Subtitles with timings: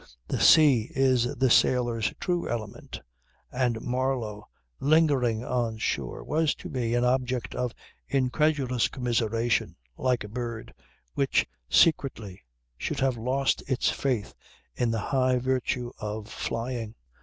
[0.29, 3.01] The sea is the sailor's true element,
[3.51, 4.47] and Marlow,
[4.79, 7.75] lingering on shore, was to me an object of
[8.07, 10.73] incredulous commiseration like a bird,
[11.13, 12.41] which, secretly,
[12.79, 14.33] should have lost its faith
[14.75, 16.95] in the high virtue of flying.